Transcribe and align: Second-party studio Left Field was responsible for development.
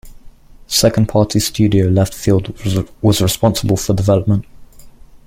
Second-party 0.65 1.39
studio 1.39 1.87
Left 1.87 2.15
Field 2.15 2.57
was 3.03 3.21
responsible 3.21 3.77
for 3.77 3.93
development. 3.93 4.45